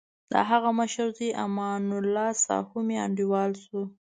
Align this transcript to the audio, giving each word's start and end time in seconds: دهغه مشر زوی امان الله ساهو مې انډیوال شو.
دهغه 0.33 0.69
مشر 0.79 1.07
زوی 1.17 1.31
امان 1.45 1.83
الله 1.99 2.29
ساهو 2.45 2.77
مې 2.87 2.95
انډیوال 3.05 3.51
شو. 3.65 3.81